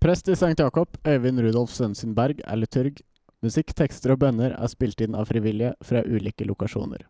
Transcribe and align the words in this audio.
Prest 0.00 0.28
i 0.28 0.32
St. 0.32 0.58
Jakob, 0.58 0.96
Øyvind 1.06 1.40
Rudolf 1.40 1.70
Sønsen 1.70 2.14
Berg, 2.14 2.38
er 2.44 2.56
liturg. 2.56 3.02
Musikk, 3.44 3.74
tekster 3.76 4.14
og 4.14 4.22
bønner 4.22 4.54
er 4.56 4.70
spilt 4.72 5.00
inn 5.04 5.12
av 5.12 5.26
frivillige 5.28 5.74
fra 5.84 6.00
ulike 6.08 6.46
lokasjoner. 6.48 7.04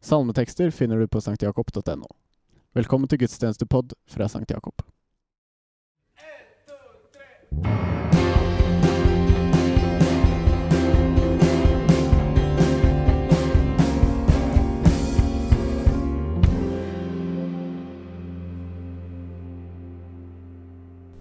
Salmetekster 0.00 0.72
finner 0.72 0.96
du 0.96 1.10
på 1.12 1.20
sanktjakob.no. 1.20 2.08
Velkommen 2.72 3.12
til 3.12 3.20
gudstjenestepod 3.20 3.92
fra 4.08 4.30
St. 4.32 4.48
Jakob. 4.48 4.80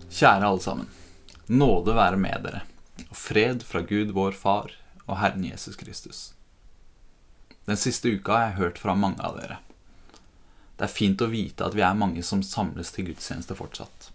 Kjære 0.07 0.48
alle 0.48 0.64
sammen. 0.64 1.01
Nåde 1.52 1.92
være 1.92 2.16
med 2.16 2.46
dere, 2.46 2.62
og 3.10 3.18
fred 3.20 3.64
fra 3.68 3.82
Gud 3.84 4.14
vår 4.16 4.38
Far 4.40 4.72
og 5.04 5.18
Herren 5.20 5.44
Jesus 5.44 5.76
Kristus. 5.76 6.20
Den 7.68 7.76
siste 7.76 8.08
uka 8.08 8.38
har 8.38 8.46
jeg 8.46 8.55
hørt 8.59 8.80
fra 8.80 8.96
mange 8.96 9.20
av 9.20 9.36
dere. 9.36 9.58
Det 10.80 10.86
er 10.88 10.94
fint 10.94 11.20
å 11.20 11.28
vite 11.34 11.68
at 11.68 11.76
vi 11.76 11.84
er 11.84 11.98
mange 12.00 12.23
som 12.23 12.40
samles 12.40 12.94
til 12.95 13.09
gudstjeneste 13.09 13.58
fortsatt. 13.59 14.08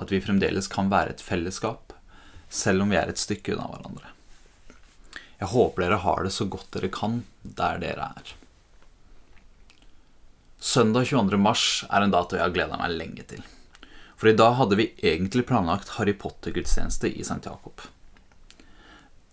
At 0.00 0.14
vi 0.14 0.22
fremdeles 0.24 0.70
kan 0.72 0.88
være 0.88 1.12
et 1.12 1.26
fellesskap, 1.26 1.92
selv 2.48 2.86
om 2.86 2.96
vi 2.96 2.96
er 2.96 3.12
et 3.12 3.20
stykke 3.20 3.58
unna 3.58 3.68
hverandre. 3.68 4.14
Jeg 5.42 5.52
håper 5.52 5.84
dere 5.84 6.00
har 6.06 6.24
det 6.24 6.32
så 6.38 6.48
godt 6.48 6.72
dere 6.78 6.88
kan 6.88 7.20
der 7.42 7.84
dere 7.84 8.08
er. 8.16 8.32
Søndag 10.56 11.12
22. 11.12 11.36
mars 11.36 11.68
er 11.92 12.00
en 12.00 12.16
dato 12.16 12.40
jeg 12.40 12.46
har 12.48 12.56
gleda 12.56 12.80
meg 12.80 12.96
lenge 12.96 13.28
til. 13.28 13.44
For 14.18 14.28
i 14.28 14.34
dag 14.34 14.56
hadde 14.58 14.76
vi 14.76 14.92
egentlig 14.98 15.44
planlagt 15.46 15.88
Harry 15.88 16.12
Potter-gudstjeneste 16.12 17.06
i 17.06 17.20
St. 17.20 17.44
Jakob. 17.44 17.80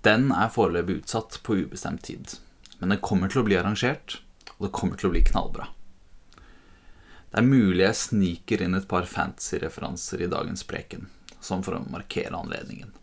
Den 0.06 0.28
er 0.30 0.52
foreløpig 0.54 1.00
utsatt 1.00 1.40
på 1.42 1.56
ubestemt 1.64 2.04
tid, 2.06 2.36
men 2.78 2.94
den 2.94 3.02
kommer 3.02 3.32
til 3.32 3.42
å 3.42 3.46
bli 3.48 3.58
arrangert, 3.58 4.20
og 4.58 4.68
det 4.68 4.76
kommer 4.78 5.02
til 5.02 5.10
å 5.10 5.16
bli 5.16 5.24
knallbra. 5.26 5.72
Det 7.32 7.42
er 7.42 7.48
mulig 7.48 7.82
jeg 7.82 7.98
sniker 8.04 8.62
inn 8.62 8.78
et 8.78 8.86
par 8.92 9.10
fantasy-referanser 9.10 10.22
i 10.22 10.30
dagens 10.30 10.62
preken, 10.70 11.10
som 11.42 11.66
for 11.66 11.80
å 11.80 11.82
markere 11.90 12.38
anledningen. 12.38 12.94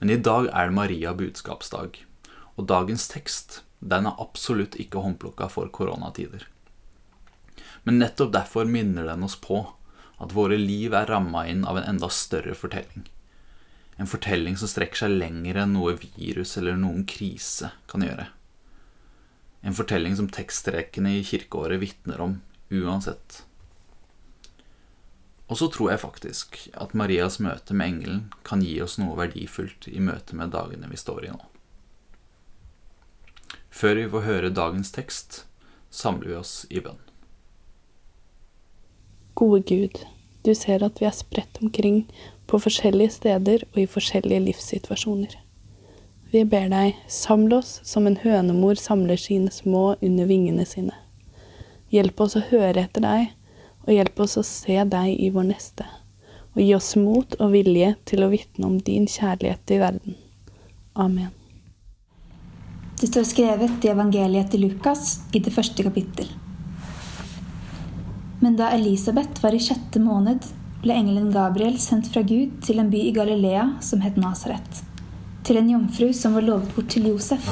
Men 0.00 0.14
i 0.16 0.16
dag 0.16 0.48
er 0.48 0.72
det 0.72 0.78
Maria 0.80 1.12
budskapsdag, 1.14 2.00
og 2.56 2.70
dagens 2.72 3.04
tekst 3.12 3.60
den 3.84 4.08
er 4.08 4.16
absolutt 4.24 4.80
ikke 4.80 5.04
håndplukka 5.04 5.52
for 5.52 5.68
koronatider. 5.68 6.48
Men 7.84 8.00
nettopp 8.00 8.32
derfor 8.32 8.64
minner 8.64 9.12
den 9.12 9.28
oss 9.28 9.36
på 9.36 9.66
at 10.22 10.34
våre 10.36 10.58
liv 10.58 10.94
er 10.94 11.10
ramma 11.10 11.44
inn 11.50 11.64
av 11.66 11.80
en 11.80 11.88
enda 11.94 12.08
større 12.12 12.54
fortelling. 12.54 13.08
En 14.00 14.08
fortelling 14.08 14.56
som 14.56 14.70
strekker 14.70 15.04
seg 15.04 15.16
lenger 15.18 15.58
enn 15.62 15.74
noe 15.76 15.96
virus 15.98 16.56
eller 16.58 16.78
noen 16.78 17.04
krise 17.08 17.72
kan 17.90 18.06
gjøre. 18.06 18.28
En 19.62 19.76
fortelling 19.78 20.16
som 20.18 20.30
tekststrekene 20.32 21.18
i 21.18 21.24
kirkeåret 21.26 21.82
vitner 21.82 22.22
om, 22.22 22.40
uansett. 22.70 23.42
Og 25.52 25.58
så 25.60 25.68
tror 25.68 25.92
jeg 25.92 26.02
faktisk 26.02 26.58
at 26.80 26.94
Marias 26.96 27.36
møte 27.42 27.76
med 27.76 27.92
engelen 27.92 28.20
kan 28.46 28.62
gi 28.64 28.78
oss 28.82 28.96
noe 28.98 29.18
verdifullt 29.18 29.90
i 29.90 30.00
møte 30.00 30.38
med 30.38 30.54
dagene 30.54 30.88
vi 30.90 30.98
står 30.98 31.26
i 31.28 31.34
nå. 31.34 31.42
Før 33.72 33.98
vi 33.98 34.10
får 34.14 34.26
høre 34.28 34.54
dagens 34.54 34.92
tekst, 34.94 35.42
samler 35.90 36.30
vi 36.30 36.38
oss 36.38 36.54
i 36.70 36.80
bønn. 36.80 37.00
Gode 39.42 39.62
Gud, 39.66 39.96
du 40.46 40.54
ser 40.54 40.84
at 40.86 41.00
vi 41.02 41.06
er 41.08 41.14
spredt 41.16 41.56
omkring 41.58 42.04
på 42.46 42.60
forskjellige 42.62 43.10
steder 43.16 43.64
og 43.72 43.78
i 43.82 43.88
forskjellige 43.90 44.44
livssituasjoner. 44.44 45.32
Vi 46.30 46.44
ber 46.46 46.68
deg, 46.70 47.00
samle 47.10 47.58
oss 47.58 47.72
som 47.82 48.06
en 48.06 48.20
hønemor 48.22 48.78
samler 48.78 49.18
sine 49.18 49.50
små 49.50 49.96
under 49.98 50.28
vingene 50.30 50.62
sine. 50.62 50.94
Hjelp 51.90 52.22
oss 52.22 52.36
å 52.38 52.44
høre 52.52 52.84
etter 52.84 53.02
deg, 53.02 53.32
og 53.82 53.90
hjelp 53.96 54.22
oss 54.22 54.38
å 54.38 54.44
se 54.46 54.78
deg 54.92 55.10
i 55.18 55.32
vår 55.34 55.48
neste. 55.50 55.88
Og 56.54 56.62
gi 56.62 56.70
oss 56.78 56.92
mot 57.00 57.34
og 57.40 57.50
vilje 57.56 57.96
til 58.06 58.22
å 58.22 58.30
vitne 58.30 58.70
om 58.70 58.78
din 58.78 59.10
kjærlighet 59.10 59.74
i 59.74 59.80
verden. 59.82 60.20
Amen. 60.94 61.34
Det 62.94 63.10
står 63.10 63.26
skrevet 63.26 63.82
i 63.82 63.90
evangeliet 63.90 64.54
til 64.54 64.68
Lukas 64.68 65.16
i 65.34 65.42
det 65.42 65.50
første 65.50 65.82
kapittel. 65.90 66.30
Men 68.42 68.56
da 68.58 68.72
Elisabeth 68.74 69.38
var 69.42 69.54
i 69.54 69.60
sjette 69.62 70.00
måned, 70.02 70.42
ble 70.82 70.94
engelen 70.98 71.28
Gabriel 71.30 71.76
sendt 71.78 72.08
fra 72.10 72.24
Gud 72.26 72.56
til 72.66 72.80
en 72.82 72.88
by 72.90 72.98
i 73.06 73.12
Galilea 73.14 73.68
som 73.86 74.00
het 74.02 74.16
Nasaret, 74.18 74.80
til 75.46 75.60
en 75.60 75.68
jomfru 75.70 76.08
som 76.16 76.34
var 76.34 76.42
lovet 76.42 76.72
bort 76.74 76.88
til 76.90 77.06
Josef, 77.06 77.46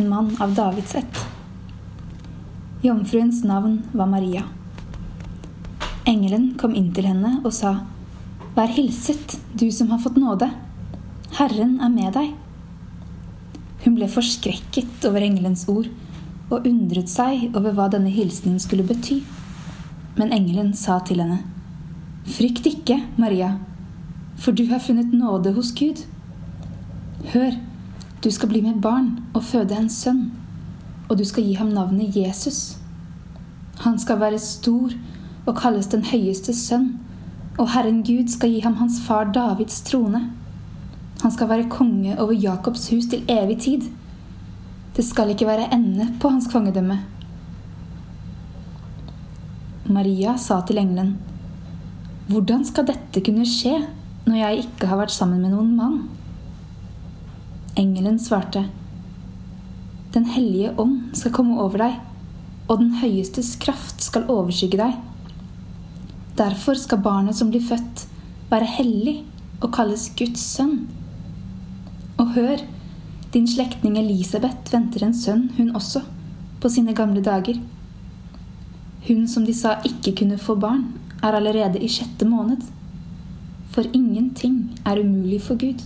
en 0.00 0.08
mann 0.08 0.30
av 0.40 0.54
Davids 0.56 0.94
ett. 0.96 1.20
Jomfruens 2.80 3.42
navn 3.44 3.82
var 3.92 4.08
Maria. 4.08 4.46
Engelen 6.08 6.54
kom 6.56 6.72
inn 6.72 6.88
til 6.96 7.10
henne 7.10 7.34
og 7.42 7.52
sa, 7.52 7.74
Vær 8.56 8.72
hilset, 8.72 9.36
du 9.52 9.66
som 9.68 9.92
har 9.92 10.00
fått 10.00 10.16
nåde. 10.16 10.48
Herren 11.36 11.76
er 11.84 11.92
med 11.92 12.16
deg. 12.16 12.32
Hun 13.84 13.98
ble 13.98 14.08
forskrekket 14.08 15.04
over 15.10 15.20
engelens 15.28 15.66
ord 15.68 15.92
og 16.48 16.64
undret 16.64 17.12
seg 17.12 17.50
over 17.52 17.76
hva 17.76 17.90
denne 17.92 18.08
hilsenen 18.16 18.56
skulle 18.56 18.88
bety. 18.88 19.20
Men 20.16 20.32
engelen 20.32 20.74
sa 20.74 20.98
til 21.06 21.22
henne, 21.22 21.40
Frykt 22.30 22.66
ikke, 22.68 23.00
Maria, 23.16 23.54
for 24.36 24.52
du 24.52 24.66
har 24.70 24.82
funnet 24.82 25.12
nåde 25.12 25.52
hos 25.56 25.72
Gud. 25.76 26.02
Hør, 27.32 27.56
du 28.24 28.30
skal 28.30 28.48
bli 28.48 28.60
med 28.60 28.80
barn 28.82 29.18
og 29.34 29.44
føde 29.44 29.76
en 29.76 29.88
sønn, 29.90 30.30
og 31.08 31.18
du 31.18 31.24
skal 31.24 31.44
gi 31.44 31.54
ham 31.58 31.72
navnet 31.74 32.16
Jesus. 32.16 32.76
Han 33.80 33.98
skal 33.98 34.20
være 34.20 34.38
stor 34.38 34.92
og 35.46 35.56
kalles 35.56 35.88
den 35.92 36.04
høyeste 36.04 36.54
sønn, 36.56 36.92
og 37.58 37.70
Herren 37.72 38.02
Gud 38.04 38.28
skal 38.28 38.52
gi 38.52 38.60
ham 38.60 38.76
hans 38.80 39.00
far 39.06 39.32
Davids 39.32 39.80
trone. 39.88 40.20
Han 41.22 41.32
skal 41.32 41.48
være 41.48 41.68
konge 41.72 42.18
over 42.20 42.32
Jakobs 42.32 42.90
hus 42.90 43.08
til 43.10 43.24
evig 43.28 43.58
tid. 43.60 43.88
Det 44.96 45.04
skal 45.04 45.32
ikke 45.32 45.46
være 45.48 45.68
ende 45.74 46.08
på 46.20 46.28
hans 46.28 46.48
kongedømme. 46.52 47.00
Maria 49.90 50.36
sa 50.38 50.60
til 50.66 50.78
engelen, 50.78 51.16
Hvordan 52.30 52.62
skal 52.62 52.86
dette 52.86 53.22
kunne 53.26 53.46
skje 53.48 53.74
når 54.28 54.36
jeg 54.38 54.64
ikke 54.64 54.86
har 54.86 55.00
vært 55.00 55.14
sammen 55.14 55.40
med 55.42 55.50
noen 55.50 55.72
mann? 55.74 55.96
Engelen 57.80 58.20
svarte, 58.22 58.68
Den 60.14 60.28
hellige 60.30 60.72
ånd 60.78 61.16
skal 61.18 61.34
komme 61.34 61.58
over 61.62 61.82
deg, 61.82 61.98
og 62.68 62.78
den 62.78 62.92
høyestes 63.00 63.56
kraft 63.62 64.02
skal 64.02 64.30
overskygge 64.30 64.78
deg. 64.78 64.94
Derfor 66.38 66.78
skal 66.78 67.02
barnet 67.02 67.38
som 67.38 67.50
blir 67.50 67.62
født, 67.66 68.06
være 68.50 68.70
hellig 68.78 69.16
og 69.60 69.72
kalles 69.74 70.06
Guds 70.18 70.42
sønn. 70.54 70.86
Og 72.18 72.34
hør, 72.36 72.62
din 73.34 73.46
slektning 73.46 73.98
Elisabeth 73.98 74.70
venter 74.72 75.06
en 75.06 75.14
sønn, 75.14 75.48
hun 75.58 75.74
også, 75.74 76.02
på 76.62 76.70
sine 76.70 76.94
gamle 76.94 77.22
dager. 77.26 77.58
Hun 79.08 79.28
som 79.28 79.46
de 79.46 79.54
sa 79.56 79.78
ikke 79.86 80.14
kunne 80.22 80.38
få 80.38 80.54
barn, 80.60 80.84
er 81.22 81.36
allerede 81.36 81.80
i 81.80 81.88
sjette 81.88 82.26
måned. 82.28 82.62
For 83.70 83.86
ingenting 83.94 84.78
er 84.86 85.00
umulig 85.00 85.40
for 85.42 85.56
Gud. 85.60 85.84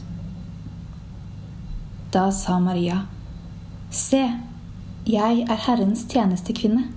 Da 2.14 2.30
sa 2.30 2.58
Maria, 2.58 3.04
Se, 3.90 4.22
jeg 5.06 5.46
er 5.50 5.60
Herrens 5.66 6.06
tjenestekvinne. 6.10 6.88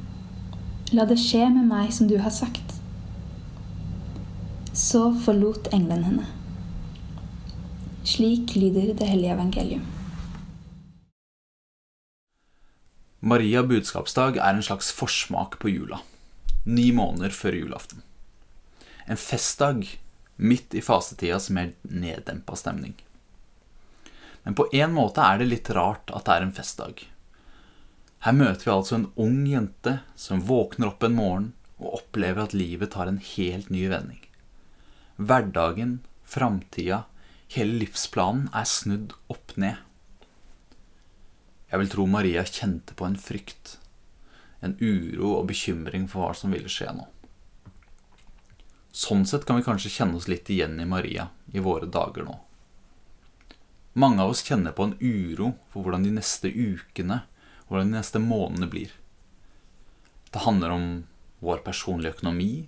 La 0.95 1.05
det 1.05 1.19
skje 1.21 1.49
med 1.51 1.67
meg 1.67 1.91
som 1.93 2.07
du 2.09 2.15
har 2.21 2.33
sagt. 2.33 2.77
Så 4.73 5.11
forlot 5.25 5.69
engelen 5.73 6.05
henne. 6.07 6.25
Slik 8.07 8.55
lyder 8.55 8.93
det 8.95 9.09
hellige 9.09 9.33
evangelium. 9.35 9.96
Maria 13.19 13.63
budskapsdag 13.63 14.37
er 14.37 14.53
en 14.53 14.63
slags 14.63 14.91
forsmak 14.93 15.57
på 15.59 15.71
jula. 15.71 16.03
Ni 16.63 16.91
måneder 16.93 17.33
før 17.33 17.55
julaften. 17.57 18.03
En 19.07 19.17
festdag 19.17 19.87
midt 20.35 20.75
i 20.77 20.83
fasetidas 20.85 21.49
mer 21.49 21.71
neddempa 21.81 22.55
stemning. 22.55 22.93
Men 24.43 24.55
på 24.55 24.67
en 24.69 24.93
måte 24.93 25.23
er 25.25 25.41
det 25.41 25.49
litt 25.49 25.71
rart 25.73 26.13
at 26.13 26.27
det 26.27 26.35
er 26.35 26.45
en 26.45 26.53
festdag. 26.53 27.01
Her 28.21 28.37
møter 28.37 28.67
vi 28.67 28.75
altså 28.75 28.99
en 28.99 29.09
ung 29.17 29.41
jente 29.49 29.97
som 30.15 30.45
våkner 30.45 30.91
opp 30.91 31.03
en 31.07 31.17
morgen 31.17 31.49
og 31.81 32.03
opplever 32.03 32.45
at 32.45 32.53
livet 32.57 32.93
tar 32.93 33.09
en 33.09 33.21
helt 33.33 33.73
ny 33.73 33.87
vending. 33.89 34.21
Hverdagen, 35.17 35.99
framtida, 36.21 37.05
hele 37.49 37.81
livsplanen 37.81 38.51
er 38.53 38.69
snudd 38.69 39.17
opp 39.33 39.57
ned. 39.57 39.81
Jeg 41.67 41.81
vil 41.81 41.91
tro 41.91 42.05
Maria 42.07 42.45
kjente 42.47 42.95
på 42.95 43.05
en 43.07 43.17
frykt, 43.19 43.77
en 44.63 44.77
uro 44.79 45.33
og 45.41 45.49
bekymring 45.49 46.07
for 46.07 46.23
hva 46.23 46.35
som 46.37 46.53
ville 46.55 46.71
skje 46.71 46.93
nå. 46.95 47.07
Sånn 48.97 49.27
sett 49.29 49.43
kan 49.45 49.59
vi 49.59 49.65
kanskje 49.65 49.91
kjenne 49.93 50.17
oss 50.17 50.29
litt 50.31 50.49
igjen 50.49 50.79
i 50.79 50.87
Maria 50.89 51.27
i 51.53 51.61
våre 51.61 51.89
dager 51.91 52.25
nå. 52.25 52.37
Mange 53.97 54.23
av 54.23 54.31
oss 54.31 54.45
kjenner 54.45 54.73
på 54.77 54.87
en 54.87 54.95
uro 55.01 55.51
for 55.73 55.83
hvordan 55.83 56.07
de 56.07 56.13
neste 56.15 56.49
ukene, 56.49 57.19
hvordan 57.67 57.91
de 57.91 57.97
neste 57.97 58.21
månedene 58.23 58.69
blir. 58.71 58.95
Det 60.31 60.43
handler 60.45 60.73
om 60.73 60.87
vår 61.43 61.61
personlige 61.65 62.15
økonomi. 62.15 62.67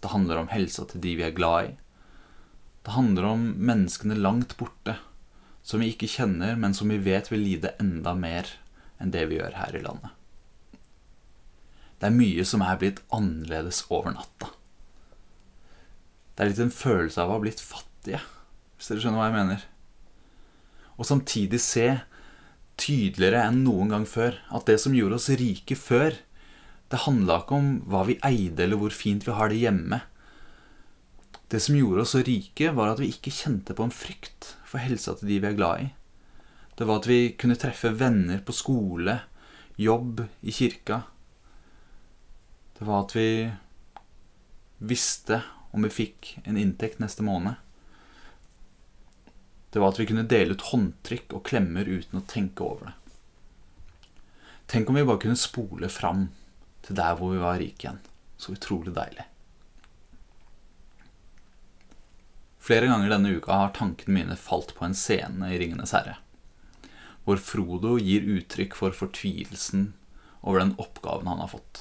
Det 0.00 0.12
handler 0.12 0.42
om 0.42 0.50
helsa 0.50 0.86
til 0.90 1.02
de 1.04 1.14
vi 1.18 1.26
er 1.26 1.36
glad 1.36 1.70
i. 1.70 1.72
Det 2.84 2.96
handler 2.96 3.28
om 3.28 3.46
menneskene 3.60 4.16
langt 4.16 4.56
borte, 4.56 4.96
som 5.62 5.82
vi 5.82 5.92
ikke 5.92 6.08
kjenner, 6.10 6.56
men 6.56 6.74
som 6.76 6.90
vi 6.90 6.98
vet 7.02 7.30
vil 7.30 7.44
lide 7.44 7.74
enda 7.82 8.14
mer 8.16 8.48
enn 9.00 9.12
det 9.14 9.26
vi 9.30 9.38
gjør 9.38 9.56
her 9.58 9.76
i 9.76 9.82
landet. 9.84 10.16
Det 12.00 12.08
er 12.08 12.16
mye 12.16 12.46
som 12.48 12.64
er 12.64 12.78
blitt 12.80 13.02
annerledes 13.12 13.82
over 13.92 14.14
natta. 14.14 14.48
Det 16.34 16.44
er 16.44 16.52
litt 16.52 16.62
en 16.64 16.72
følelse 16.72 17.20
av 17.20 17.28
å 17.28 17.36
ha 17.36 17.42
blitt 17.42 17.60
fattige, 17.60 18.22
hvis 18.76 18.88
dere 18.88 19.02
skjønner 19.02 19.20
hva 19.20 19.28
jeg 19.28 19.36
mener. 19.36 19.66
Og 20.96 21.08
samtidig 21.08 21.60
se 21.60 21.88
tydeligere 22.80 23.42
enn 23.44 23.60
noen 23.66 23.92
gang 23.92 24.06
før 24.08 24.38
at 24.48 24.64
det 24.68 24.78
som 24.80 24.96
gjorde 24.96 25.18
oss 25.20 25.28
rike 25.36 25.76
før, 25.76 26.16
det 26.90 27.04
handla 27.04 27.42
ikke 27.42 27.58
om 27.58 27.68
hva 27.92 28.06
vi 28.08 28.16
eide 28.26 28.64
eller 28.64 28.80
hvor 28.80 28.94
fint 28.96 29.26
vi 29.28 29.36
har 29.36 29.52
det 29.52 29.60
hjemme. 29.60 30.00
Det 31.50 31.58
som 31.60 31.74
gjorde 31.74 32.04
oss 32.04 32.12
så 32.14 32.22
rike, 32.22 32.70
var 32.72 32.92
at 32.92 33.00
vi 33.02 33.08
ikke 33.10 33.32
kjente 33.34 33.74
på 33.74 33.82
en 33.82 33.94
frykt 33.94 34.52
for 34.62 34.78
helsa 34.78 35.16
til 35.18 35.32
de 35.32 35.38
vi 35.42 35.48
er 35.48 35.56
glad 35.58 35.82
i. 35.82 35.88
Det 36.78 36.86
var 36.86 37.00
at 37.00 37.08
vi 37.10 37.32
kunne 37.34 37.58
treffe 37.58 37.90
venner 37.90 38.38
på 38.46 38.54
skole, 38.54 39.16
jobb, 39.74 40.22
i 40.46 40.54
kirka. 40.54 41.02
Det 42.78 42.86
var 42.86 43.02
at 43.02 43.16
vi 43.16 43.30
visste 44.78 45.40
om 45.74 45.82
vi 45.84 45.90
fikk 45.92 46.36
en 46.44 46.60
inntekt 46.60 47.02
neste 47.02 47.26
måned. 47.26 47.58
Det 49.70 49.82
var 49.82 49.92
at 49.92 50.00
vi 50.00 50.06
kunne 50.06 50.28
dele 50.30 50.54
ut 50.54 50.68
håndtrykk 50.70 51.34
og 51.34 51.44
klemmer 51.50 51.90
uten 51.90 52.22
å 52.22 52.26
tenke 52.30 52.64
over 52.66 52.90
det. 52.90 52.96
Tenk 54.70 54.88
om 54.88 54.98
vi 54.98 55.04
bare 55.06 55.22
kunne 55.26 55.38
spole 55.38 55.90
fram 55.90 56.28
til 56.86 56.98
der 56.98 57.18
hvor 57.18 57.34
vi 57.34 57.42
var 57.42 57.58
rike 57.58 57.88
igjen. 57.88 58.00
Så 58.38 58.54
utrolig 58.54 58.94
deilig. 58.94 59.26
Flere 62.70 62.86
ganger 62.86 63.10
denne 63.10 63.30
uka 63.34 63.52
har 63.52 63.72
tankene 63.74 64.14
mine 64.14 64.34
falt 64.38 64.76
på 64.76 64.84
en 64.86 64.92
scene 64.94 65.48
i 65.50 65.56
Ringenes 65.58 65.90
herre, 65.90 66.12
hvor 67.26 67.40
Frodo 67.42 67.96
gir 67.98 68.22
uttrykk 68.22 68.76
for 68.78 68.94
fortvilelsen 68.94 69.88
over 70.46 70.62
den 70.62 70.76
oppgaven 70.78 71.26
han 71.26 71.42
har 71.42 71.50
fått. 71.50 71.80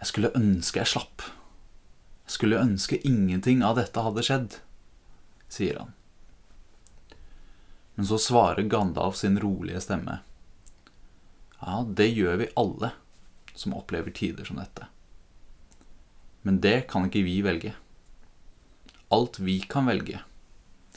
Jeg 0.00 0.08
skulle 0.10 0.32
ønske 0.34 0.80
jeg 0.82 0.90
slapp. 0.96 1.22
Jeg 2.24 2.34
skulle 2.34 2.58
ønske 2.58 2.98
ingenting 3.06 3.62
av 3.62 3.78
dette 3.78 4.02
hadde 4.02 4.26
skjedd, 4.26 4.58
sier 5.46 5.78
han. 5.84 5.94
Men 7.94 8.10
så 8.10 8.18
svarer 8.18 8.66
Gandalf 8.66 9.22
sin 9.22 9.38
rolige 9.38 9.84
stemme. 9.86 10.18
Ja, 11.62 11.86
det 11.86 12.10
gjør 12.10 12.42
vi 12.42 12.50
alle 12.58 12.90
som 13.54 13.78
opplever 13.78 14.10
tider 14.10 14.42
som 14.50 14.58
dette. 14.58 14.90
Men 16.42 16.58
det 16.66 16.80
kan 16.90 17.06
ikke 17.06 17.22
vi 17.30 17.38
velge. 17.46 17.76
Alt 19.12 19.38
vi 19.38 19.60
kan 19.68 19.86
velge, 19.90 20.22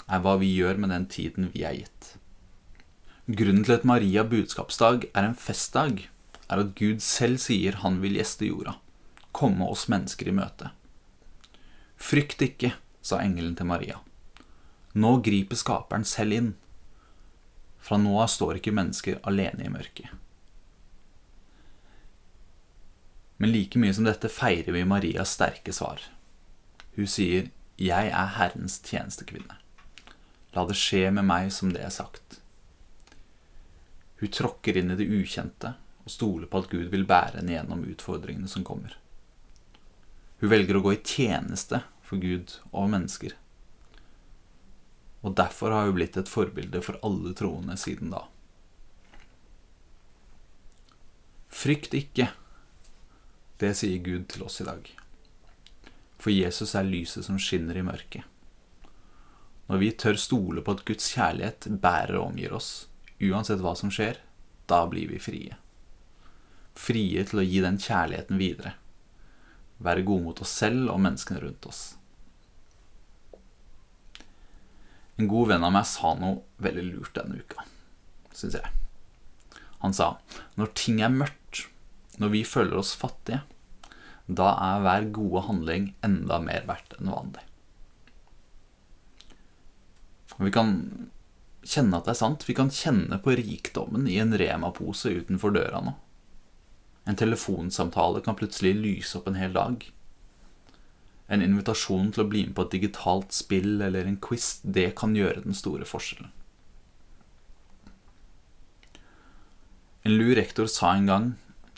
er 0.07 0.21
hva 0.24 0.38
vi 0.39 0.54
gjør 0.56 0.80
med 0.80 0.94
den 0.94 1.07
tiden 1.12 1.50
vi 1.54 1.65
er 1.68 1.75
gitt. 1.81 2.13
Grunnen 3.27 3.65
til 3.68 3.75
at 3.75 3.88
Maria 3.88 4.24
budskapsdag 4.24 5.09
er 5.12 5.25
en 5.27 5.36
festdag, 5.36 6.06
er 6.48 6.62
at 6.63 6.75
Gud 6.80 7.01
selv 7.04 7.42
sier 7.44 7.81
han 7.83 8.00
vil 8.00 8.15
gjeste 8.15 8.48
jorda, 8.48 8.77
komme 9.36 9.68
oss 9.68 9.89
mennesker 9.92 10.30
i 10.31 10.36
møte. 10.38 10.71
Frykt 11.98 12.42
ikke, 12.45 12.71
sa 13.01 13.19
engelen 13.24 13.57
til 13.57 13.68
Maria. 13.68 14.00
Nå 14.95 15.18
griper 15.25 15.59
Skaperen 15.59 16.07
selv 16.07 16.38
inn. 16.38 16.54
Fra 17.83 18.00
nå 18.00 18.15
av 18.21 18.31
står 18.31 18.62
ikke 18.62 18.74
mennesker 18.75 19.19
alene 19.27 19.68
i 19.68 19.74
mørket. 19.74 20.13
Men 23.38 23.54
like 23.54 23.77
mye 23.77 23.94
som 23.94 24.07
dette 24.07 24.31
feirer 24.33 24.74
vi 24.74 24.88
Marias 24.88 25.36
sterke 25.36 25.75
svar. 25.75 26.01
Hun 26.95 27.09
sier 27.12 27.51
'Jeg 27.78 28.10
er 28.10 28.34
Herrens 28.38 28.80
tjenestekvinne'. 28.82 29.58
La 30.54 30.66
det 30.66 30.76
skje 30.76 31.12
med 31.14 31.26
meg 31.30 31.52
som 31.54 31.74
det 31.74 31.84
er 31.86 31.94
sagt. 31.94 32.40
Hun 34.18 34.34
tråkker 34.34 34.78
inn 34.78 34.92
i 34.92 34.98
det 34.98 35.06
ukjente 35.06 35.76
og 36.04 36.12
stoler 36.12 36.48
på 36.50 36.64
at 36.64 36.70
Gud 36.72 36.88
vil 36.90 37.06
bære 37.06 37.38
henne 37.38 37.54
gjennom 37.54 37.84
utfordringene 37.86 38.50
som 38.50 38.64
kommer. 38.66 38.98
Hun 40.40 40.50
velger 40.50 40.78
å 40.78 40.82
gå 40.82 40.96
i 40.96 41.04
tjeneste 41.04 41.84
for 42.02 42.18
Gud 42.22 42.56
og 42.72 42.90
mennesker. 42.90 43.36
Og 45.22 45.36
derfor 45.38 45.74
har 45.76 45.86
hun 45.86 45.98
blitt 45.98 46.18
et 46.18 46.30
forbilde 46.32 46.82
for 46.82 46.98
alle 47.06 47.34
troende 47.38 47.78
siden 47.78 48.14
da. 48.14 48.24
Frykt 51.54 51.94
ikke, 51.98 52.32
det 53.62 53.74
sier 53.78 54.02
Gud 54.06 54.28
til 54.34 54.46
oss 54.46 54.62
i 54.62 54.68
dag. 54.68 54.90
For 56.28 56.36
Jesus 56.36 56.74
er 56.76 56.84
lyset 56.84 57.24
som 57.24 57.38
skinner 57.40 57.78
i 57.80 57.82
mørket. 57.88 58.26
Når 59.72 59.80
vi 59.80 59.94
tør 59.96 60.18
stole 60.20 60.60
på 60.60 60.74
at 60.76 60.82
Guds 60.90 61.06
kjærlighet 61.14 61.70
bærer 61.80 62.18
og 62.20 62.34
omgir 62.34 62.52
oss, 62.58 62.90
uansett 63.24 63.64
hva 63.64 63.72
som 63.80 63.94
skjer, 63.96 64.20
da 64.68 64.82
blir 64.92 65.08
vi 65.08 65.22
frie. 65.24 65.56
Frie 66.76 67.24
til 67.32 67.40
å 67.40 67.48
gi 67.48 67.64
den 67.64 67.80
kjærligheten 67.80 68.44
videre. 68.44 68.76
Være 69.80 70.04
gode 70.04 70.28
mot 70.28 70.44
oss 70.44 70.52
selv 70.66 70.92
og 70.92 71.00
menneskene 71.08 71.46
rundt 71.48 71.72
oss. 71.72 71.82
En 75.16 75.32
god 75.32 75.54
venn 75.56 75.64
av 75.64 75.78
meg 75.80 75.88
sa 75.88 76.12
noe 76.20 76.44
veldig 76.60 76.90
lurt 76.92 77.16
denne 77.16 77.40
uka, 77.40 77.70
syns 78.36 78.60
jeg. 78.60 78.76
Han 79.80 79.96
sa 79.96 80.18
når 80.60 80.76
ting 80.76 81.00
er 81.00 81.22
mørkt, 81.24 81.70
når 82.20 82.36
vi 82.36 82.44
føler 82.44 82.84
oss 82.84 82.98
fattige, 83.00 83.46
da 84.28 84.52
er 84.60 84.82
hver 84.84 85.06
gode 85.16 85.46
handling 85.48 85.92
enda 86.04 86.40
mer 86.44 86.66
verdt 86.68 86.98
enn 87.00 87.12
vanlig. 87.12 87.44
Vi 90.38 90.52
kan 90.54 90.74
kjenne 91.66 91.98
at 91.98 92.08
det 92.08 92.14
er 92.14 92.20
sant. 92.20 92.44
Vi 92.48 92.56
kan 92.58 92.70
kjenne 92.74 93.18
på 93.24 93.34
rikdommen 93.40 94.06
i 94.12 94.20
en 94.22 94.36
Rema-pose 94.38 95.16
utenfor 95.24 95.56
døra 95.56 95.82
nå. 95.84 95.96
En 97.08 97.18
telefonsamtale 97.18 98.22
kan 98.22 98.36
plutselig 98.38 98.76
lyse 98.76 99.18
opp 99.18 99.30
en 99.32 99.40
hel 99.40 99.56
dag. 99.56 99.86
En 101.32 101.44
invitasjon 101.44 102.12
til 102.12 102.24
å 102.24 102.30
bli 102.30 102.44
med 102.48 102.56
på 102.56 102.68
et 102.68 102.76
digitalt 102.76 103.34
spill 103.36 103.82
eller 103.84 104.08
en 104.08 104.20
quiz, 104.24 104.60
det 104.64 104.92
kan 105.00 105.16
gjøre 105.16 105.46
den 105.48 105.56
store 105.56 105.88
forskjellen. 105.88 106.30
En 110.07 110.16
lur 110.16 110.36
rektor 110.40 110.69
sa 110.72 110.94
en 110.96 111.10
gang 111.10 111.31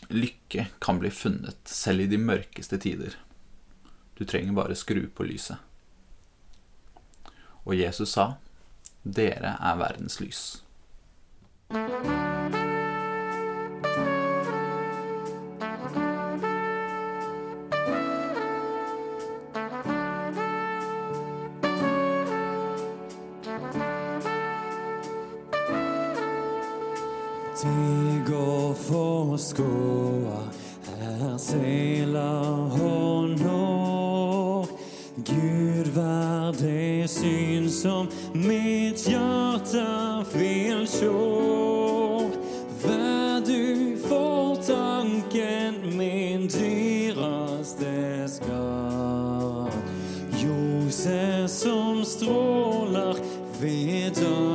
Lykke 0.09 0.67
kan 0.81 0.99
bli 0.99 1.11
funnet 1.13 1.69
selv 1.69 2.01
i 2.01 2.07
de 2.09 2.17
mørkeste 2.17 2.79
tider. 2.81 3.13
Du 4.17 4.25
trenger 4.25 4.57
bare 4.57 4.77
skru 4.77 5.05
på 5.13 5.27
lyset. 5.29 5.61
Og 7.65 7.77
Jesus 7.77 8.15
sa, 8.17 8.31
Dere 9.03 9.53
er 9.61 9.77
verdens 9.79 10.19
lys. 10.19 10.41
For 29.39 29.45
skåa, 29.45 30.41
her 30.99 31.37
seiler 31.37 32.69
honor. 32.75 34.67
Gud 35.15 35.87
vær 35.95 36.51
det 36.59 37.09
syn 37.09 37.69
som 37.69 38.07
mitt 38.33 39.07
hjerte 39.07 40.25
vil 40.33 40.87
sjå. 40.87 42.29
Vær 42.83 43.39
du 43.47 43.95
for 44.07 44.59
tanken 44.67 45.97
min 45.97 46.47
dyreste 46.51 48.27
skatt. 48.27 49.73
Ljoset 50.39 51.51
som 51.51 52.03
stråler 52.05 53.15
ved 53.59 54.15
dag 54.19 54.48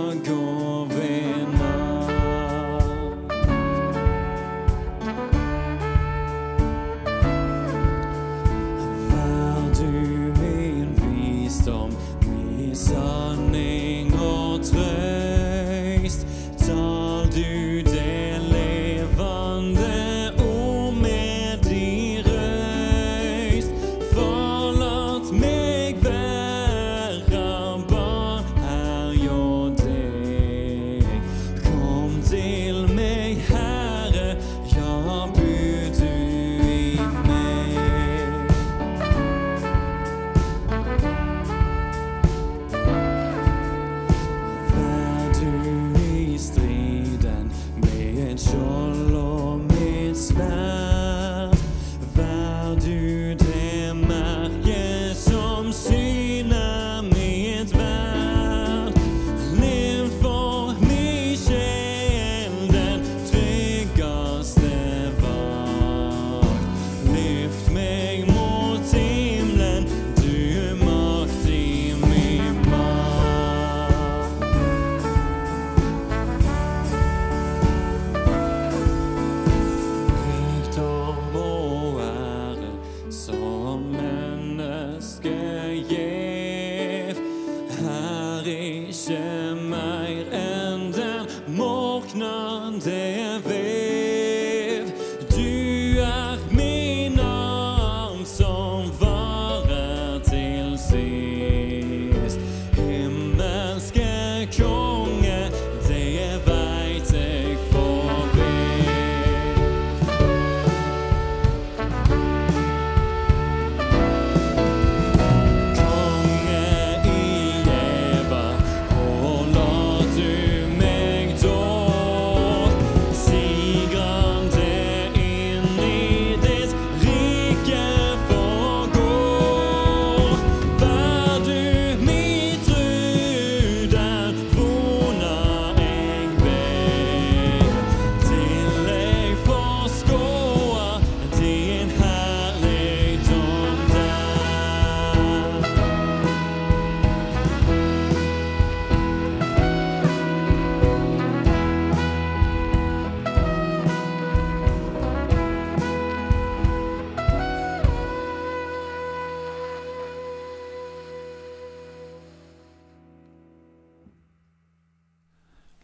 none 92.14 92.78
to 92.80 92.92
ever. 92.92 93.63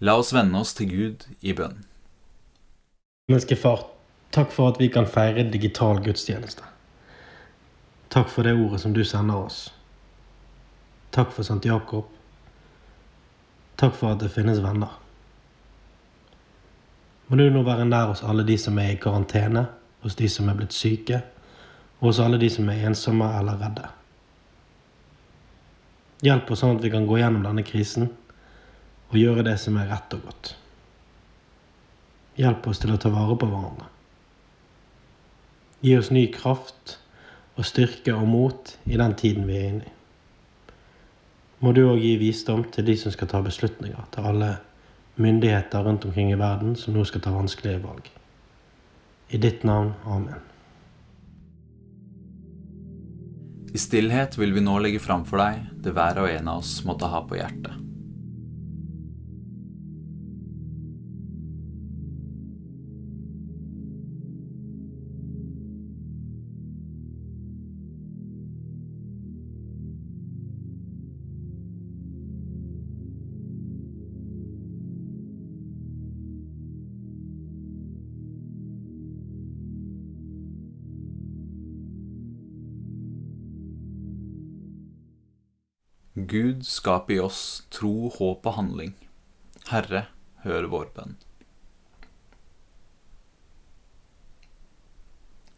La 0.03 0.15
oss 0.17 0.33
vende 0.33 0.57
oss 0.57 0.71
til 0.73 0.89
Gud 0.89 1.25
i 1.45 1.53
bønn. 1.53 1.83
Menneske 3.29 3.57
far, 3.61 3.83
takk 4.33 4.49
for 4.55 4.73
at 4.73 4.79
vi 4.81 4.87
kan 4.89 5.05
feire 5.05 5.43
digital 5.53 5.99
gudstjeneste. 6.01 6.65
Takk 8.09 8.31
for 8.33 8.49
det 8.49 8.55
ordet 8.57 8.81
som 8.81 8.95
du 8.97 9.03
sender 9.05 9.43
oss. 9.45 9.59
Takk 11.13 11.35
for 11.37 11.45
Sankt 11.45 11.69
Jakob. 11.69 12.09
Takk 13.77 13.93
for 13.99 14.15
at 14.15 14.23
det 14.23 14.31
finnes 14.33 14.63
venner. 14.65 14.95
Må 17.29 17.37
du 17.37 17.45
nå 17.53 17.61
være 17.69 17.85
nær 17.85 18.09
hos 18.15 18.25
alle 18.25 18.47
de 18.49 18.57
som 18.59 18.81
er 18.81 18.95
i 18.95 18.99
karantene, 19.03 19.67
hos 20.01 20.17
de 20.17 20.31
som 20.33 20.49
er 20.49 20.57
blitt 20.63 20.73
syke, 20.73 21.21
og 22.01 22.09
hos 22.09 22.23
alle 22.25 22.41
de 22.41 22.49
som 22.49 22.73
er 22.73 22.89
ensomme 22.89 23.29
eller 23.37 23.61
redde. 23.61 23.93
Hjelp 26.25 26.57
oss 26.57 26.65
sånn 26.65 26.81
at 26.81 26.89
vi 26.89 26.95
kan 26.97 27.05
gå 27.05 27.21
gjennom 27.21 27.45
denne 27.45 27.69
krisen 27.69 28.09
og 29.11 29.19
gjøre 29.19 29.45
det 29.47 29.57
som 29.59 29.79
er 29.81 29.91
rett 29.91 30.15
og 30.15 30.27
godt. 30.27 30.55
Hjelp 32.39 32.67
oss 32.71 32.81
til 32.81 32.95
å 32.95 32.99
ta 33.01 33.11
vare 33.13 33.37
på 33.37 33.49
hverandre. 33.51 33.89
Gi 35.81 35.97
oss 35.99 36.11
ny 36.15 36.27
kraft 36.33 36.99
og 37.59 37.67
styrke 37.67 38.15
og 38.15 38.29
mot 38.31 38.77
i 38.87 38.99
den 39.01 39.17
tiden 39.19 39.49
vi 39.49 39.57
er 39.59 39.67
inne 39.71 39.89
i. 39.89 39.97
Må 41.61 41.75
du 41.77 41.83
òg 41.85 42.01
gi 42.01 42.15
visdom 42.21 42.63
til 42.73 42.87
de 42.87 42.95
som 42.97 43.13
skal 43.13 43.29
ta 43.29 43.43
beslutninger, 43.45 44.07
til 44.15 44.29
alle 44.31 44.55
myndigheter 45.21 45.85
rundt 45.85 46.07
omkring 46.09 46.31
i 46.33 46.39
verden 46.41 46.73
som 46.79 46.95
nå 46.97 47.05
skal 47.05 47.21
ta 47.25 47.35
vanskelige 47.35 47.83
valg. 47.83 48.07
I 49.29 49.41
ditt 49.43 49.67
navn. 49.69 49.93
Amen. 50.09 50.41
I 53.71 53.79
stillhet 53.79 54.39
vil 54.41 54.57
vi 54.57 54.65
nå 54.65 54.79
legge 54.83 55.03
fram 55.03 55.27
for 55.29 55.43
deg 55.43 55.69
det 55.85 55.93
hver 55.95 56.25
og 56.25 56.33
en 56.33 56.49
av 56.51 56.65
oss 56.65 56.81
måtte 56.89 57.11
ha 57.13 57.21
på 57.29 57.37
hjertet. 57.39 57.90
Gud, 86.31 86.67
skap 86.67 87.11
i 87.11 87.17
oss 87.19 87.67
tro, 87.75 88.07
håp 88.15 88.45
og 88.47 88.53
handling. 88.55 88.93
Herre, 89.67 90.05
hør 90.45 90.69
vår 90.71 90.91
bønn. 90.95 91.15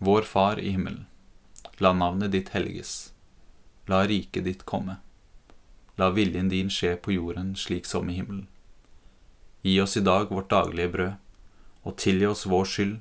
Vår 0.00 0.24
Far 0.24 0.56
i 0.56 0.70
himmelen. 0.72 1.02
La 1.76 1.90
navnet 1.92 2.32
ditt 2.32 2.54
helliges. 2.54 3.12
La 3.84 3.98
riket 4.08 4.46
ditt 4.46 4.62
komme. 4.64 4.94
La 6.00 6.08
viljen 6.16 6.48
din 6.48 6.70
skje 6.72 6.94
på 6.96 7.12
jorden 7.18 7.50
slik 7.52 7.84
som 7.84 8.08
i 8.08 8.16
himmelen. 8.16 8.46
Gi 9.60 9.74
oss 9.82 9.98
i 10.00 10.02
dag 10.06 10.32
vårt 10.32 10.48
daglige 10.54 10.94
brød, 10.94 11.18
og 11.84 11.98
tilgi 12.00 12.30
oss 12.30 12.46
vår 12.48 12.70
skyld, 12.76 12.94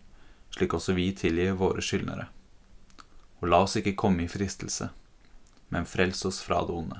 slik 0.58 0.76
også 0.76 0.98
vi 1.00 1.08
tilgir 1.16 1.56
våre 1.64 1.80
skyldnere. 1.80 2.28
Og 3.40 3.48
la 3.48 3.62
oss 3.64 3.78
ikke 3.80 3.96
komme 4.04 4.28
i 4.28 4.34
fristelse, 4.36 4.90
men 5.72 5.88
frels 5.88 6.26
oss 6.28 6.42
fra 6.44 6.60
det 6.68 6.76
onde. 6.76 7.00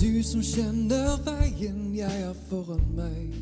Du 0.00 0.22
som 0.22 0.42
kjenner 0.44 1.16
veien 1.24 1.94
jeg 1.96 2.24
har 2.26 2.36
foran 2.50 2.82
meg. 2.96 3.32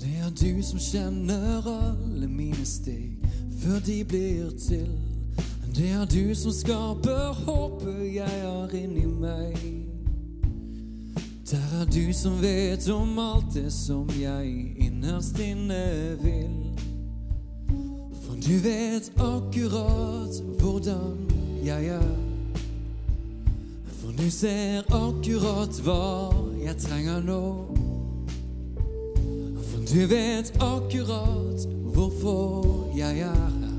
Det 0.00 0.14
er 0.18 0.32
du 0.34 0.62
som 0.66 0.80
kjenner 0.82 1.66
alle 1.70 2.26
mine 2.28 2.66
steg 2.66 3.22
før 3.62 3.78
de 3.86 4.00
blir 4.04 4.50
til. 4.58 4.90
Det 5.74 5.90
er 5.90 6.04
du 6.10 6.34
som 6.34 6.52
skaper 6.52 7.32
håpet 7.44 8.02
jeg 8.16 8.42
har 8.42 8.74
inni 8.74 9.06
meg. 9.06 9.62
Der 11.50 11.80
er 11.80 11.86
du 11.86 12.12
som 12.12 12.42
vet 12.42 12.88
om 12.90 13.18
alt 13.18 13.54
det 13.54 13.70
som 13.72 14.10
jeg 14.18 14.74
innerst 14.76 15.38
inne 15.38 16.18
vil. 16.22 16.60
For 18.24 18.34
du 18.42 18.54
vet 18.64 19.10
akkurat 19.22 20.42
hvordan 20.58 21.18
jeg 21.62 21.86
er. 21.94 22.23
For 24.14 24.22
du 24.22 24.30
ser 24.30 24.84
akkurat 24.94 25.78
hva 25.82 26.30
jeg 26.62 26.76
trenger 26.78 27.24
nå. 27.26 27.38
For 29.66 29.80
du 29.90 30.04
vet 30.06 30.52
akkurat 30.62 31.64
hvorfor 31.96 32.92
jeg 32.94 33.24
er 33.26 33.34
her. 33.34 33.72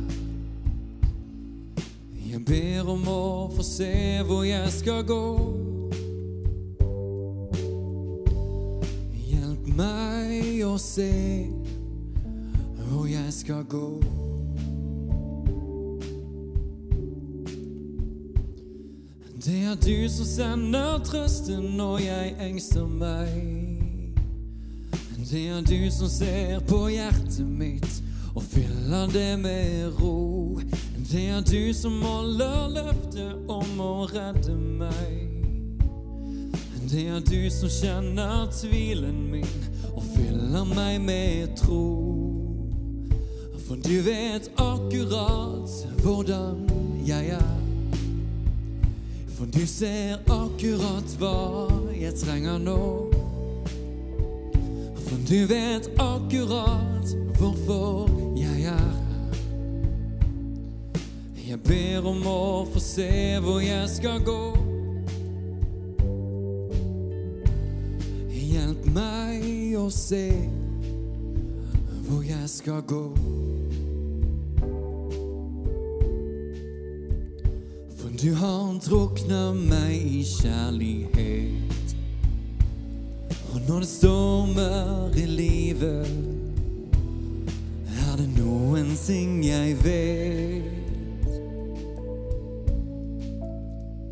Jeg 2.27 2.43
ber 2.49 2.91
om 2.91 3.07
å 3.07 3.23
få 3.55 3.63
se 3.63 3.93
hvor 4.27 4.43
jeg 4.43 4.75
skal 4.75 5.07
gå. 5.07 5.23
Hjelp 9.31 9.71
meg 9.79 10.65
å 10.67 10.75
se 10.75 11.11
hvor 12.89 13.07
jeg 13.07 13.31
skal 13.39 13.63
gå. 13.71 13.87
Det 19.45 19.63
er 19.63 19.75
du 19.75 20.09
som 20.09 20.25
sender 20.25 21.01
trøsten 21.05 21.65
når 21.77 21.99
jeg 22.01 22.29
engster 22.41 22.85
meg. 22.89 23.33
Det 25.29 25.41
er 25.53 25.59
du 25.61 25.91
som 25.93 26.09
ser 26.09 26.63
på 26.65 26.79
hjertet 26.89 27.45
mitt 27.45 27.99
og 28.33 28.41
fyller 28.41 29.11
det 29.13 29.35
med 29.43 29.99
ro. 29.99 30.57
Det 31.11 31.27
er 31.29 31.43
du 31.45 31.69
som 31.77 31.99
holder 32.01 32.73
løftet 32.73 33.51
om 33.53 33.83
å 33.85 34.07
redde 34.09 34.55
meg. 34.79 35.19
Det 36.89 37.03
er 37.13 37.21
du 37.21 37.45
som 37.53 37.69
kjenner 37.69 38.47
tvilen 38.49 39.27
min 39.29 39.67
og 39.91 40.01
fyller 40.15 40.65
meg 40.73 40.97
med 41.05 41.53
tro. 41.61 41.83
For 43.67 43.77
du 43.77 43.93
vet 44.09 44.49
akkurat 44.57 45.77
hvordan 46.01 46.65
jeg 47.05 47.37
er. 47.37 47.64
For 49.35 49.45
du 49.45 49.65
ser 49.67 50.21
akkurat 50.31 51.15
hva 51.19 51.67
jeg 51.91 52.15
trenger 52.15 52.55
nå. 52.63 52.79
For 55.09 55.17
du 55.27 55.41
vet 55.49 55.89
akkurat 55.99 57.11
hvorfor 57.35 58.07
jeg 58.39 58.63
er 58.63 58.79
her. 58.79 59.01
Jeg 61.45 61.59
ber 61.67 62.07
om 62.07 62.23
å 62.31 62.63
få 62.71 62.79
se 62.79 63.09
hvor 63.43 63.59
jeg 63.59 63.89
skal 63.91 64.23
gå. 64.23 64.39
Hjelp 68.31 68.87
meg 68.95 69.75
å 69.75 69.89
se 69.91 70.25
hvor 72.07 72.23
jeg 72.23 72.47
skal 72.55 72.81
gå. 72.87 73.03
Du 78.21 78.33
har 78.33 78.79
drukna 78.79 79.53
meg 79.53 79.95
i 79.95 80.23
kjærlighet. 80.23 81.95
Og 83.53 83.61
når 83.67 83.79
det 83.79 83.87
stormer 83.87 85.17
i 85.17 85.25
livet, 85.25 86.07
er 88.05 88.15
det 88.19 88.29
noen 88.37 88.93
ting 89.05 89.43
jeg 89.45 89.75
vet. 89.83 91.31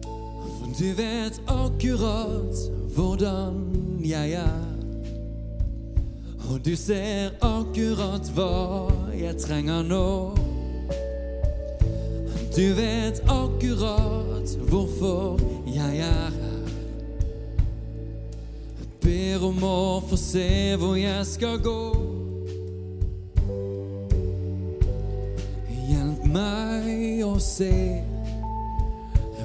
For 0.04 0.74
du 0.80 0.90
vet 1.00 1.42
akkurat 1.48 2.64
hvordan 2.96 3.60
jeg 4.04 4.32
er. 4.44 4.64
Og 6.52 6.60
du 6.66 6.76
ser 6.76 7.38
akkurat 7.40 8.28
hva 8.36 8.92
jeg 9.16 9.38
trenger 9.40 9.84
nå. 9.88 10.43
Du 12.56 12.74
vet 12.74 13.20
akkurat 13.28 14.58
hvorfor 14.70 15.40
jeg 15.66 15.98
er 15.98 16.30
her. 16.30 16.54
ber 19.02 19.46
om 19.48 19.64
å 19.64 20.02
få 20.08 20.18
se 20.18 20.76
hvor 20.78 20.94
jeg 20.96 21.26
skal 21.26 21.58
gå. 21.66 21.80
Hjelp 25.90 26.24
meg 26.38 27.26
å 27.26 27.34
se 27.42 27.74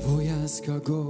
hvor 0.04 0.20
jeg 0.22 0.54
skal 0.58 0.80
gå. 0.84 1.04